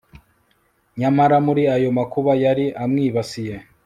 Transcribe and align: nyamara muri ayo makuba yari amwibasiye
nyamara 0.99 1.37
muri 1.47 1.63
ayo 1.75 1.89
makuba 1.97 2.31
yari 2.43 2.65
amwibasiye 2.83 3.55